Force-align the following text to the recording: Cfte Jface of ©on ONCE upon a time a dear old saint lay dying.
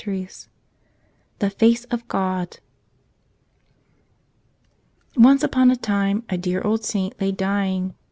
Cfte 0.01 0.47
Jface 1.41 1.85
of 1.93 2.07
©on 2.07 2.57
ONCE 5.15 5.43
upon 5.43 5.69
a 5.69 5.75
time 5.75 6.23
a 6.27 6.39
dear 6.39 6.59
old 6.65 6.83
saint 6.83 7.21
lay 7.21 7.31
dying. 7.31 7.93